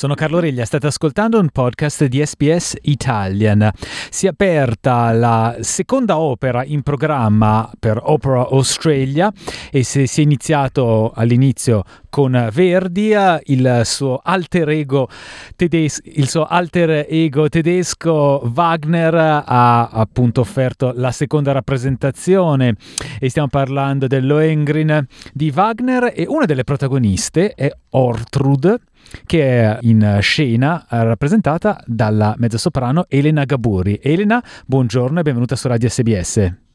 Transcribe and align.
Sono 0.00 0.14
Carlo 0.14 0.38
Reglia, 0.38 0.64
state 0.64 0.86
ascoltando 0.86 1.38
un 1.38 1.50
podcast 1.50 2.06
di 2.06 2.24
SBS 2.24 2.74
Italian. 2.84 3.70
Si 4.08 4.24
è 4.24 4.30
aperta 4.30 5.12
la 5.12 5.58
seconda 5.60 6.18
opera 6.18 6.64
in 6.64 6.80
programma 6.80 7.70
per 7.78 8.00
Opera 8.02 8.48
Australia 8.48 9.30
e 9.70 9.82
si 9.82 10.00
è 10.04 10.20
iniziato 10.22 11.12
all'inizio 11.14 11.84
con 12.08 12.48
Verdi, 12.50 13.12
il 13.44 13.82
suo 13.84 14.18
alter 14.24 14.70
ego, 14.70 15.06
tedes- 15.54 16.00
il 16.02 16.30
suo 16.30 16.46
alter 16.46 17.04
ego 17.06 17.50
tedesco 17.50 18.40
Wagner 18.54 19.14
ha 19.44 19.86
appunto 19.86 20.40
offerto 20.40 20.92
la 20.96 21.12
seconda 21.12 21.52
rappresentazione 21.52 22.74
e 23.18 23.28
stiamo 23.28 23.48
parlando 23.48 24.06
del 24.06 24.26
Lohengrin 24.26 25.06
di 25.34 25.52
Wagner 25.54 26.10
e 26.16 26.24
una 26.26 26.46
delle 26.46 26.64
protagoniste 26.64 27.52
è 27.52 27.70
Ortrud 27.90 28.88
che 29.26 29.42
è 29.42 29.78
in 29.82 30.18
scena 30.20 30.86
eh, 30.90 31.04
rappresentata 31.04 31.80
dalla 31.86 32.34
mezzosoprano 32.38 33.04
Elena 33.08 33.44
Gaburi. 33.44 33.98
Elena, 34.02 34.42
buongiorno 34.66 35.20
e 35.20 35.22
benvenuta 35.22 35.56
su 35.56 35.68
Radio 35.68 35.88
SBS. 35.88 36.68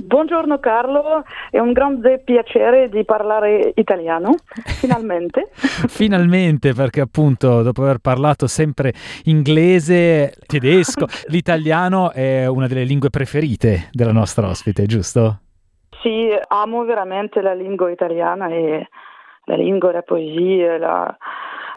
Buongiorno 0.00 0.60
Carlo, 0.60 1.24
è 1.50 1.58
un 1.58 1.72
grande 1.72 2.20
piacere 2.20 2.88
di 2.88 3.04
parlare 3.04 3.72
italiano, 3.74 4.36
finalmente. 4.80 5.50
finalmente, 5.52 6.72
perché 6.72 7.00
appunto 7.00 7.62
dopo 7.62 7.82
aver 7.82 7.98
parlato 7.98 8.46
sempre 8.46 8.92
inglese, 9.24 10.34
tedesco, 10.46 11.06
l'italiano 11.26 12.12
è 12.12 12.46
una 12.46 12.68
delle 12.68 12.84
lingue 12.84 13.10
preferite 13.10 13.88
della 13.90 14.12
nostra 14.12 14.46
ospite, 14.46 14.86
giusto? 14.86 15.40
Sì, 16.00 16.28
amo 16.46 16.84
veramente 16.84 17.40
la 17.40 17.54
lingua 17.54 17.90
italiana 17.90 18.46
e 18.48 18.88
la 19.46 19.56
lingua, 19.56 19.90
la 19.90 20.02
poesia, 20.02 20.78
la, 20.78 21.16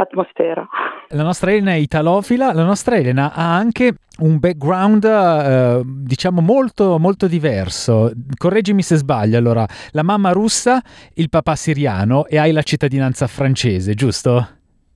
atmosfera. 0.02 0.68
La 1.10 1.24
nostra 1.24 1.52
Elena 1.52 1.72
è 1.72 1.76
italofila, 1.76 2.54
la 2.54 2.64
nostra 2.64 2.96
Elena 2.96 3.34
ha 3.34 3.54
anche 3.54 3.96
un 4.20 4.40
background 4.40 5.04
eh, 5.04 5.82
diciamo 5.84 6.40
molto, 6.40 6.98
molto 7.00 7.28
diverso. 7.28 8.12
Correggimi 8.38 8.82
se 8.82 8.96
sbaglio, 8.96 9.38
allora, 9.38 9.66
la 9.92 10.04
mamma 10.04 10.32
russa, 10.32 10.80
il 11.16 11.30
papà 11.30 11.56
siriano 11.56 12.26
e 12.28 12.38
hai 12.38 12.54
la 12.54 12.62
cittadinanza 12.62 13.28
francese, 13.28 13.94
giusto? 13.94 14.48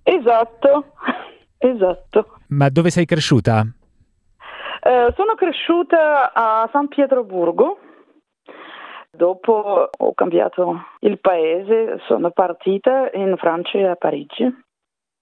Esatto, 0.03 0.93
esatto. 1.57 2.37
Ma 2.49 2.69
dove 2.69 2.91
sei 2.91 3.05
cresciuta? 3.05 3.65
Eh, 4.81 5.13
sono 5.17 5.35
cresciuta 5.35 6.31
a 6.33 6.69
San 6.71 6.87
Pietroburgo. 6.87 7.79
Dopo 9.11 9.89
ho 9.97 10.13
cambiato 10.13 10.81
il 10.99 11.19
paese, 11.19 11.99
sono 12.05 12.31
partita 12.31 13.09
in 13.13 13.35
Francia 13.37 13.77
e 13.77 13.87
a 13.87 13.95
Parigi 13.95 14.63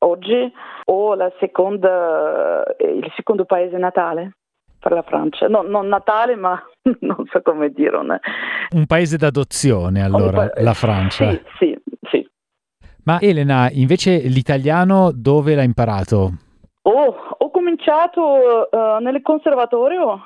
oggi 0.04 0.52
ho 0.86 1.16
seconda, 1.40 2.64
eh, 2.76 2.98
il 2.98 3.12
secondo 3.16 3.46
paese 3.46 3.78
natale 3.78 4.36
per 4.80 4.92
la 4.92 5.02
Francia. 5.02 5.48
No, 5.48 5.62
non 5.62 5.88
natale, 5.88 6.36
ma 6.36 6.62
non 7.00 7.26
so 7.32 7.42
come 7.42 7.70
dire. 7.70 7.98
Un 7.98 8.86
paese 8.86 9.18
d'adozione 9.18 10.04
allora, 10.04 10.50
pa- 10.50 10.62
la 10.62 10.74
Francia. 10.74 11.32
Sì, 11.32 11.42
sì, 11.58 11.80
sì. 12.10 12.30
Ma 13.06 13.20
Elena, 13.20 13.70
invece 13.72 14.18
l'italiano 14.20 15.12
dove 15.14 15.56
l'ha 15.56 15.64
imparato? 15.64 16.32
Oh, 16.84 17.16
ho 17.38 17.52
cominciato 17.52 18.22
uh, 18.22 19.02
nel 19.02 19.22
conservatorio 19.22 20.20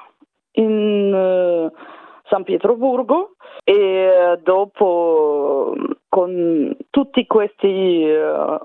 in 0.54 1.14
uh, 1.14 1.72
San 2.30 2.44
Pietroburgo 2.44 3.36
e 3.64 4.40
dopo 4.44 5.76
con 6.10 6.76
tutti 6.90 7.26
questi 7.26 8.06
uh, 8.06 8.60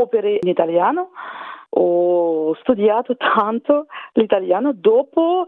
opere 0.00 0.38
in 0.40 0.48
italiano. 0.48 1.10
Ho 1.70 2.54
studiato 2.56 3.16
tanto 3.16 3.86
l'italiano, 4.12 4.72
dopo 4.72 5.46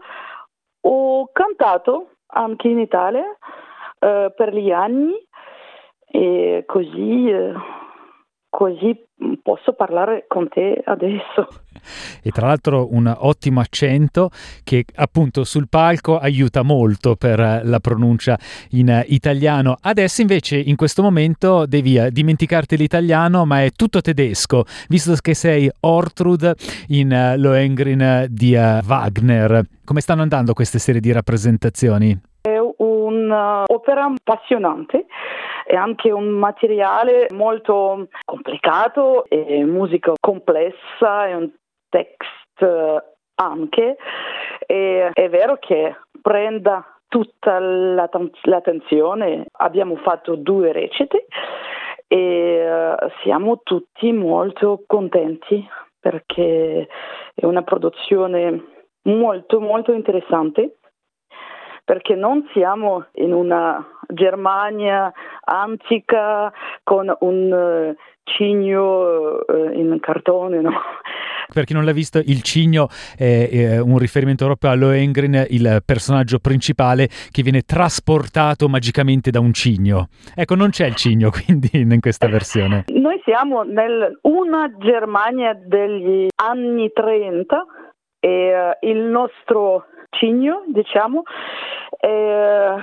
ho 0.81 1.29
cantato 1.31 2.15
anche 2.27 2.67
in 2.67 2.79
Italia 2.79 3.25
eh, 3.99 4.33
per 4.35 4.53
gli 4.53 4.71
anni 4.71 5.13
e 6.07 6.63
così, 6.65 7.29
eh, 7.29 7.53
così 8.55 8.95
posso 9.41 9.73
parlare 9.73 10.25
con 10.27 10.47
te 10.47 10.79
adesso. 10.85 11.47
E 12.21 12.29
tra 12.29 12.45
l'altro 12.45 12.93
un 12.93 13.11
ottimo 13.17 13.59
accento 13.59 14.29
che 14.63 14.85
appunto 14.95 15.43
sul 15.43 15.67
palco 15.67 16.19
aiuta 16.19 16.61
molto 16.61 17.15
per 17.15 17.61
la 17.63 17.79
pronuncia 17.79 18.37
in 18.71 19.03
italiano. 19.07 19.77
Adesso 19.81 20.21
invece 20.21 20.57
in 20.57 20.75
questo 20.75 21.01
momento 21.01 21.65
devi 21.65 21.97
eh, 21.97 22.11
dimenticarti 22.11 22.77
l'italiano 22.77 23.43
ma 23.45 23.63
è 23.63 23.71
tutto 23.71 24.01
tedesco, 24.01 24.65
visto 24.87 25.15
che 25.19 25.33
sei 25.33 25.69
Ortrud 25.79 26.53
in 26.89 27.11
eh, 27.11 27.37
Lohengrin 27.37 28.27
di 28.29 28.53
eh, 28.53 28.81
Wagner. 28.85 29.65
Come 29.83 30.01
stanno 30.01 30.21
andando 30.21 30.53
queste 30.53 30.77
serie 30.77 31.01
di 31.01 31.11
rappresentazioni? 31.11 32.15
È 32.39 32.57
un'opera 32.77 34.05
appassionante 34.05 35.07
è 35.65 35.75
anche 35.75 36.11
un 36.11 36.29
materiale 36.29 37.27
molto 37.31 38.07
complicato, 38.25 39.25
è 39.27 39.63
musica 39.63 40.13
complessa, 40.19 41.27
è 41.27 41.33
un 41.33 41.49
text 41.89 43.01
anche, 43.35 43.97
e 44.65 45.09
è 45.11 45.29
vero 45.29 45.57
che 45.57 45.95
prenda 46.21 46.85
tutta 47.07 47.59
l'attenzione, 47.59 49.45
abbiamo 49.57 49.95
fatto 49.97 50.35
due 50.35 50.71
recite 50.71 51.27
e 52.07 52.95
siamo 53.21 53.61
tutti 53.63 54.11
molto 54.11 54.83
contenti 54.87 55.67
perché 55.99 56.87
è 57.33 57.45
una 57.45 57.61
produzione 57.61 58.71
molto 59.03 59.59
molto 59.59 59.91
interessante 59.93 60.77
perché 61.83 62.15
non 62.15 62.47
siamo 62.53 63.05
in 63.13 63.33
una 63.33 63.85
Germania 64.07 65.11
antica 65.43 66.51
con 66.83 67.13
un 67.19 67.51
uh, 67.51 67.95
cigno 68.23 69.39
uh, 69.45 69.71
in 69.73 69.97
cartone, 69.99 70.61
no? 70.61 70.71
Per 71.53 71.65
chi 71.65 71.73
non 71.73 71.83
l'ha 71.85 71.91
visto, 71.91 72.17
il 72.17 72.41
cigno 72.41 72.87
è, 73.15 73.49
è 73.51 73.79
un 73.79 73.97
riferimento 73.97 74.45
proprio 74.45 74.71
a 74.71 74.75
Lohengrin, 74.75 75.45
il 75.49 75.83
personaggio 75.85 76.39
principale 76.39 77.07
che 77.29 77.43
viene 77.43 77.61
trasportato 77.61 78.67
magicamente 78.69 79.29
da 79.29 79.39
un 79.39 79.53
cigno. 79.53 80.07
Ecco, 80.33 80.55
non 80.55 80.69
c'è 80.69 80.87
il 80.87 80.95
cigno 80.95 81.29
quindi 81.45 81.69
in 81.73 81.99
questa 81.99 82.27
versione. 82.27 82.85
Noi 82.93 83.21
siamo 83.23 83.63
in 83.63 84.17
una 84.21 84.71
Germania 84.79 85.53
degli 85.53 86.27
anni 86.35 86.91
30 86.91 87.65
e 88.19 88.77
il 88.81 88.99
nostro 88.99 89.85
cigno, 90.13 90.63
diciamo, 90.67 91.23
è 91.97 92.75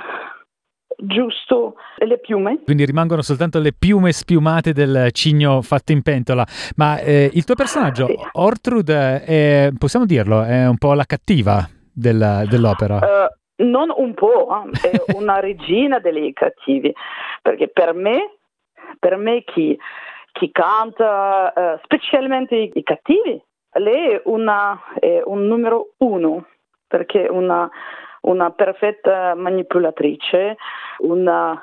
giusto 1.02 1.76
le 1.98 2.18
piume. 2.18 2.60
Quindi 2.64 2.84
rimangono 2.84 3.22
soltanto 3.22 3.58
le 3.58 3.72
piume 3.76 4.12
spiumate 4.12 4.72
del 4.72 5.10
cigno 5.12 5.62
fatto 5.62 5.92
in 5.92 6.02
pentola. 6.02 6.44
Ma 6.76 6.98
eh, 6.98 7.30
il 7.32 7.44
tuo 7.44 7.54
personaggio, 7.54 8.06
sì. 8.06 8.16
Ortrud, 8.32 8.90
è, 8.90 9.70
possiamo 9.78 10.06
dirlo, 10.06 10.42
è 10.42 10.66
un 10.66 10.78
po' 10.78 10.94
la 10.94 11.04
cattiva 11.04 11.66
del, 11.92 12.46
dell'opera. 12.48 12.96
Uh, 12.96 13.64
non 13.64 13.92
un 13.94 14.14
po', 14.14 14.64
eh, 14.82 14.90
è 14.90 15.12
una 15.16 15.40
regina 15.40 15.98
dei 15.98 16.32
cattivi, 16.32 16.92
perché 17.42 17.68
per 17.68 17.94
me, 17.94 18.36
per 18.98 19.16
me 19.16 19.42
chi, 19.44 19.76
chi 20.32 20.50
canta, 20.50 21.52
uh, 21.54 21.80
specialmente 21.84 22.56
i, 22.56 22.70
i, 22.74 22.82
cattivi, 22.82 23.42
lei 23.74 24.14
è, 24.14 24.22
una, 24.24 24.78
è 24.98 25.22
un 25.24 25.46
numero 25.46 25.92
uno, 25.98 26.46
perché 26.90 27.28
una 27.30 27.70
una 28.22 28.50
perfetta 28.50 29.34
manipolatrice, 29.34 30.56
una, 30.98 31.60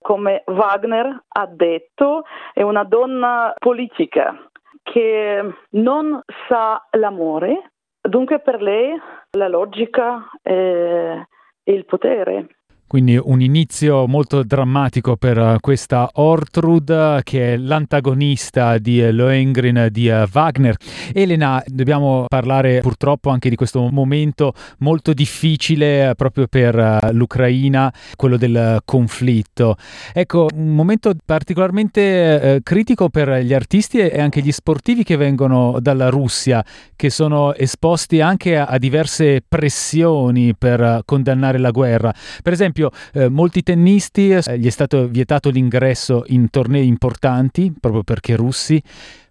come 0.00 0.42
Wagner 0.46 1.24
ha 1.28 1.46
detto, 1.46 2.24
è 2.52 2.62
una 2.62 2.84
donna 2.84 3.52
politica 3.58 4.48
che 4.82 5.54
non 5.70 6.20
sa 6.48 6.86
l'amore, 6.92 7.72
dunque 8.00 8.40
per 8.40 8.62
lei 8.62 8.98
la 9.32 9.48
logica 9.48 10.30
è 10.40 11.22
il 11.64 11.84
potere. 11.84 12.57
Quindi 12.88 13.20
un 13.22 13.42
inizio 13.42 14.06
molto 14.06 14.42
drammatico 14.42 15.16
per 15.16 15.36
eh, 15.36 15.56
questa 15.60 16.08
Ortrud 16.14 17.20
che 17.22 17.52
è 17.52 17.56
l'antagonista 17.58 18.78
di 18.78 19.12
Lohengrin 19.12 19.88
di 19.92 20.08
eh, 20.08 20.26
Wagner. 20.32 20.74
Elena, 21.12 21.62
dobbiamo 21.66 22.24
parlare 22.26 22.80
purtroppo 22.80 23.28
anche 23.28 23.50
di 23.50 23.56
questo 23.56 23.86
momento 23.90 24.54
molto 24.78 25.12
difficile 25.12 26.08
eh, 26.08 26.14
proprio 26.14 26.46
per 26.46 27.10
l'Ucraina, 27.12 27.92
quello 28.16 28.38
del 28.38 28.80
conflitto. 28.86 29.76
Ecco, 30.14 30.48
un 30.54 30.74
momento 30.74 31.12
particolarmente 31.22 32.60
critico 32.62 33.10
per 33.10 33.40
gli 33.42 33.52
artisti 33.52 33.98
e 33.98 34.18
anche 34.18 34.40
gli 34.40 34.50
sportivi 34.50 35.04
che 35.04 35.16
vengono 35.16 35.76
dalla 35.80 36.08
Russia, 36.08 36.64
che 36.96 37.10
sono 37.10 37.52
esposti 37.54 38.22
anche 38.22 38.56
a 38.56 38.78
diverse 38.78 39.42
pressioni 39.46 40.54
per 40.56 41.02
condannare 41.04 41.58
la 41.58 41.70
guerra. 41.70 42.14
Per 42.42 42.54
esempio, 42.54 42.76
esempio 42.78 42.90
eh, 43.12 43.28
molti 43.28 43.62
tennisti 43.62 44.30
eh, 44.30 44.58
gli 44.58 44.66
è 44.66 44.70
stato 44.70 45.06
vietato 45.08 45.50
l'ingresso 45.50 46.22
in 46.28 46.50
tornei 46.50 46.86
importanti 46.86 47.72
proprio 47.78 48.02
perché 48.02 48.36
russi. 48.36 48.80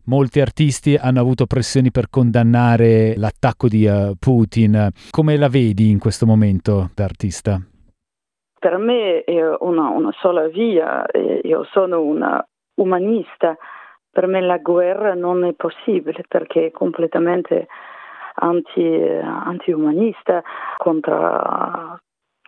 Molti 0.06 0.40
artisti 0.40 0.96
hanno 0.96 1.20
avuto 1.20 1.46
pressioni 1.46 1.92
per 1.92 2.10
condannare 2.10 3.16
l'attacco 3.18 3.68
di 3.68 3.86
uh, 3.86 4.16
Putin. 4.18 4.90
Come 5.12 5.36
la 5.36 5.50
vedi 5.50 5.90
in 5.90 6.00
questo 6.00 6.26
momento 6.26 6.92
da 6.96 7.04
artista? 7.04 7.60
Per 8.58 8.78
me 8.78 9.24
è 9.26 9.38
una, 9.60 9.90
una 9.90 10.14
sola 10.22 10.48
via, 10.48 11.06
io 11.44 11.68
sono 11.72 12.02
una 12.02 12.42
umanista, 12.76 13.58
per 14.10 14.28
me 14.28 14.40
la 14.40 14.60
guerra 14.60 15.14
non 15.14 15.44
è 15.44 15.52
possibile 15.52 16.24
perché 16.26 16.68
è 16.68 16.72
completamente 16.72 17.68
anti, 18.36 18.82
anti-umanista 18.86 20.42
contro 20.78 22.00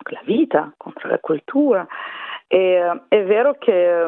la 0.04 0.22
vita, 0.24 0.72
contro 0.76 1.08
la 1.08 1.18
cultura. 1.18 1.86
E, 2.46 3.02
è 3.08 3.24
vero 3.24 3.54
che, 3.54 4.06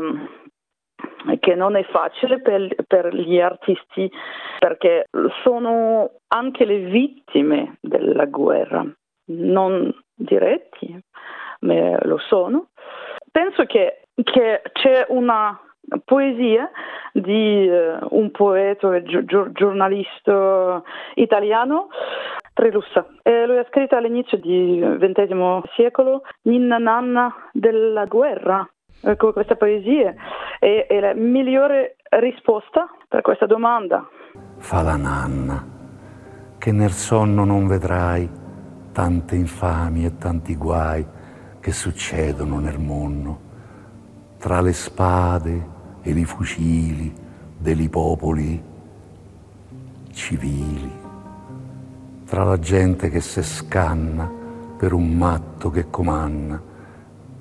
che 1.39 1.55
non 1.55 1.77
è 1.77 1.85
facile 1.85 2.41
per, 2.41 2.75
per, 2.87 3.15
gli 3.15 3.41
artisti 3.41 4.11
perché 4.59 5.07
sono 5.43 6.11
anche 6.29 6.65
le 6.65 6.79
vittime 6.79 7.77
della 7.81 8.27
guerra, 8.27 8.85
non 9.27 9.93
diretti, 10.15 10.99
ma 11.61 11.99
lo 12.05 12.19
sono. 12.19 12.69
Penso 13.31 13.65
che, 13.65 14.03
che 14.23 14.63
c'è 14.73 15.07
una 15.09 15.59
poesia 16.05 16.71
di 17.13 17.69
uh, 17.69 18.07
un 18.11 18.31
poeta 18.31 18.95
e 18.95 19.03
gi- 19.03 19.25
giornalista 19.53 20.83
italiano 21.15 21.89
Trilussa. 22.55 23.07
E 23.23 23.47
lui 23.47 23.59
ha 23.59 23.67
scritto 23.69 23.97
all'inizio 23.97 24.39
del 24.39 24.99
XX 24.99 25.75
secolo 25.75 26.23
Ninna 26.43 26.79
Nanna 26.79 27.33
della 27.53 28.05
guerra. 28.05 28.69
Ecco, 29.05 29.33
questa 29.33 29.57
poesia 29.57 30.15
è, 30.59 30.87
è 30.89 31.01
la 31.01 31.15
migliore 31.15 31.97
risposta 32.11 32.89
per 33.09 33.23
questa 33.23 33.47
domanda. 33.47 34.09
Fa 34.59 34.83
la 34.83 34.97
nanna, 34.97 35.65
che 36.59 36.73
nel 36.73 36.91
sonno 36.91 37.45
non 37.45 37.67
vedrai 37.67 38.29
tante 38.93 39.35
infamie 39.35 40.09
e 40.09 40.17
tanti 40.19 40.55
guai 40.57 41.05
che 41.59 41.73
succedono 41.73 42.59
nel 42.59 42.79
mondo, 42.79 43.41
tra 44.39 44.61
le 44.61 44.73
spade 44.73 45.71
e 46.03 46.11
i 46.11 46.25
fucili 46.25 47.13
dei 47.59 47.89
popoli 47.89 48.63
civili 50.13 51.02
tra 52.33 52.45
la 52.45 52.59
gente 52.59 53.11
che 53.11 53.21
si 53.21 53.43
scanna 53.43 54.27
per 54.79 54.95
un 54.95 55.19
matto 55.19 55.69
che 55.69 55.91
comanna, 55.91 56.59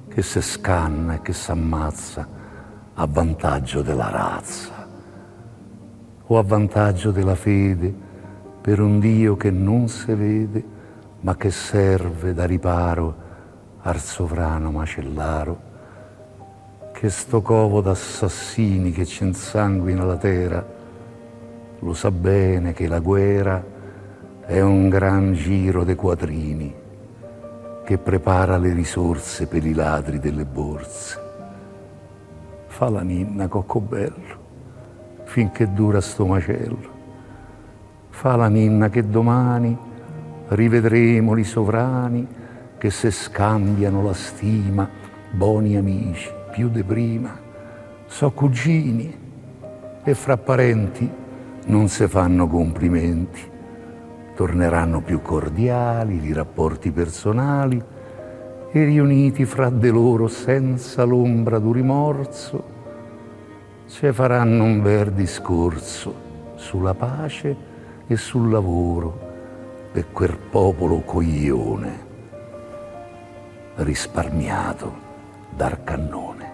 che 0.10 0.22
si 0.22 0.42
scanna 0.42 1.14
e 1.14 1.22
che 1.22 1.32
si 1.32 1.50
ammazza 1.50 2.28
a 2.96 3.08
vantaggio 3.10 3.82
della 3.84 4.10
razza. 4.10 4.86
O 6.28 6.38
a 6.38 6.44
vantaggio 6.44 7.12
della 7.12 7.36
fede 7.36 7.96
per 8.60 8.82
un 8.82 9.00
Dio 9.00 9.38
che 9.38 9.50
non 9.50 9.88
si 9.88 10.14
vede 10.14 10.62
ma 11.22 11.38
che 11.38 11.52
serve 11.52 12.34
da 12.34 12.44
riparo 12.44 13.16
al 13.84 13.98
sovrano 13.98 14.72
macellaro 14.72 15.62
che 16.92 17.10
sto 17.10 17.42
covo 17.42 17.80
d'assassini 17.80 18.92
che 18.92 19.06
ci 19.06 19.24
insanguina 19.24 20.04
la 20.04 20.18
terra 20.18 20.66
lo 21.80 21.94
sa 21.94 22.12
bene 22.12 22.74
che 22.74 22.90
la 22.90 23.00
guerra 23.00 23.71
è 24.46 24.60
un 24.60 24.90
gran 24.90 25.34
giro 25.34 25.84
dei 25.84 25.96
quadrini 25.96 26.74
che 27.86 27.98
prepara 27.98 28.58
le 28.58 28.74
risorse 28.74 29.48
per 29.48 29.66
i 29.66 29.74
ladri 29.74 30.20
delle 30.20 30.46
borse. 30.46 31.20
Fa 32.68 32.90
la 32.90 33.02
ninna 33.02 33.48
coccobello 33.48 34.40
finché 35.26 35.72
dura 35.72 36.02
sto 36.02 36.26
macello. 36.26 37.00
Fa 38.10 38.36
la 38.36 38.48
ninna 38.48 38.90
che 38.90 39.08
domani 39.08 39.78
rivedremo 40.50 41.38
i 41.38 41.44
sovrani 41.44 42.28
che 42.78 42.90
se 42.90 43.12
scambiano 43.12 44.04
la 44.04 44.14
stima, 44.14 44.90
buoni 45.30 45.78
amici, 45.78 46.30
più 46.52 46.68
di 46.70 46.84
prima. 46.84 47.38
So 48.08 48.32
cugini 48.32 49.18
e 50.04 50.14
fra 50.16 50.36
parenti 50.36 51.10
non 51.66 51.88
se 51.88 52.08
fanno 52.08 52.48
complimenti 52.48 53.51
torneranno 54.42 55.02
più 55.02 55.22
cordiali 55.22 56.26
i 56.26 56.34
rapporti 56.34 56.90
personali 56.90 57.80
e 58.72 58.84
riuniti 58.84 59.46
fra 59.46 59.70
di 59.70 59.90
loro 59.90 60.28
senza 60.28 61.04
l'ombra 61.04 61.60
d'un 61.60 61.74
rimorso, 61.74 62.64
ci 63.88 64.12
faranno 64.12 64.64
un 64.64 64.82
bel 64.82 65.12
discorso 65.12 66.16
sulla 66.56 66.96
pace 66.96 67.56
e 68.08 68.16
sul 68.16 68.50
lavoro 68.50 69.30
per 69.92 70.12
quel 70.12 70.36
popolo 70.50 71.02
coglione 71.02 72.06
risparmiato 73.76 74.92
dal 75.56 75.84
cannone. 75.84 76.52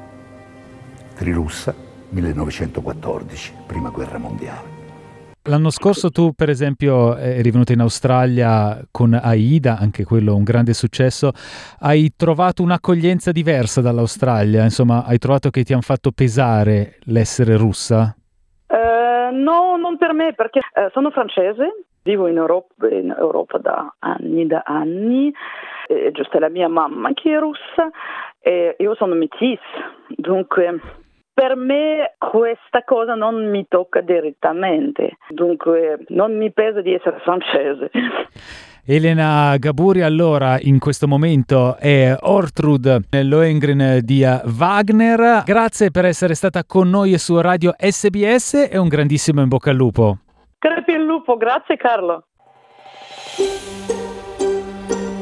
Trilussa, 1.15 1.73
1914, 2.09 3.53
Prima 3.65 3.89
Guerra 3.91 4.17
Mondiale. 4.17 4.76
L'anno 5.49 5.69
scorso 5.69 6.09
tu, 6.09 6.33
per 6.33 6.49
esempio, 6.49 7.15
eri 7.15 7.51
venuta 7.51 7.71
in 7.71 7.79
Australia 7.79 8.85
con 8.91 9.13
Aida, 9.13 9.77
anche 9.79 10.03
quello 10.03 10.35
un 10.35 10.43
grande 10.43 10.73
successo. 10.73 11.31
Hai 11.79 12.11
trovato 12.17 12.63
un'accoglienza 12.63 13.31
diversa 13.31 13.79
dall'Australia? 13.79 14.63
Insomma, 14.63 15.05
hai 15.05 15.17
trovato 15.17 15.49
che 15.49 15.63
ti 15.63 15.71
hanno 15.71 15.83
fatto 15.83 16.11
pesare 16.11 16.97
l'essere 17.03 17.55
russa? 17.55 18.13
Uh, 18.67 19.33
no, 19.33 19.77
non 19.77 19.95
per 19.97 20.11
me, 20.11 20.33
perché 20.33 20.59
uh, 20.59 20.89
sono 20.91 21.11
francese, 21.11 21.85
vivo 22.03 22.27
in 22.27 22.35
Europa, 22.35 22.89
in 22.89 23.15
Europa, 23.17 23.57
da 23.57 23.95
anni 23.99 24.47
da 24.47 24.63
anni, 24.65 25.33
e 25.87 26.11
giusto 26.11 26.35
è 26.35 26.39
la 26.41 26.49
mia 26.49 26.67
mamma 26.67 27.13
che 27.13 27.33
è 27.33 27.39
russa, 27.39 27.89
e 28.39 28.75
io 28.77 28.95
sono 28.95 29.15
metis, 29.15 29.61
dunque 30.09 31.05
per 31.37 31.55
me 31.55 32.15
questa 32.17 32.81
cosa 32.83 33.13
non 33.13 33.51
mi 33.51 33.67
tocca 33.69 34.01
direttamente, 34.01 35.17
dunque 35.29 35.99
non 36.07 36.35
mi 36.35 36.51
pesa 36.51 36.81
di 36.81 36.95
essere 36.95 37.19
francese. 37.19 37.91
Elena 38.83 39.55
Gaburi 39.59 40.01
allora 40.01 40.57
in 40.59 40.79
questo 40.79 41.07
momento 41.07 41.77
è 41.77 42.15
Ortrud 42.21 43.01
Lohengrin 43.11 43.99
di 44.01 44.25
Wagner. 44.45 45.43
Grazie 45.45 45.91
per 45.91 46.05
essere 46.05 46.33
stata 46.33 46.63
con 46.65 46.89
noi 46.89 47.15
su 47.19 47.39
Radio 47.39 47.75
SBS 47.77 48.69
e 48.71 48.77
un 48.79 48.87
grandissimo 48.87 49.39
in 49.41 49.47
bocca 49.47 49.69
al 49.69 49.75
lupo. 49.75 50.17
Crepi 50.57 50.93
il 50.93 51.03
lupo, 51.03 51.37
grazie 51.37 51.77
Carlo. 51.77 52.23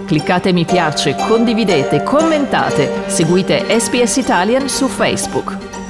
Cliccate 0.05 0.53
mi 0.53 0.63
piace, 0.63 1.13
condividete, 1.27 2.03
commentate, 2.03 3.09
seguite 3.09 3.57
SBS 3.67 4.15
Italian 4.17 4.69
su 4.69 4.87
Facebook. 4.87 5.83